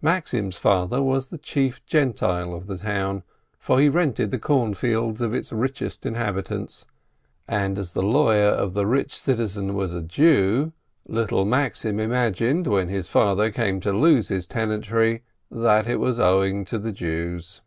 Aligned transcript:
Maxim's 0.00 0.56
father 0.56 1.02
was 1.02 1.26
the 1.26 1.36
chief 1.36 1.84
Gentile 1.84 2.54
of 2.54 2.66
the 2.66 2.78
town, 2.78 3.22
for 3.58 3.78
he 3.78 3.90
rented 3.90 4.30
the 4.30 4.38
corn 4.38 4.72
fields 4.72 5.20
of 5.20 5.34
its 5.34 5.52
richest 5.52 6.06
inhabitant; 6.06 6.86
and 7.46 7.78
as 7.78 7.92
the 7.92 8.00
lawyer 8.02 8.48
of 8.48 8.72
the 8.72 8.86
rich 8.86 9.14
citizen 9.14 9.74
was 9.74 9.92
a 9.92 10.02
Jew, 10.02 10.72
little 11.06 11.44
Maxim 11.44 12.00
imagined, 12.00 12.66
when 12.66 12.88
his 12.88 13.10
father 13.10 13.50
came 13.50 13.78
to 13.80 13.92
lose 13.92 14.28
his 14.28 14.46
tenantry, 14.46 15.24
that 15.50 15.86
it 15.86 15.96
was 15.96 16.18
owing 16.18 16.64
to 16.64 16.78
the 16.78 16.90
Jews. 16.92 17.60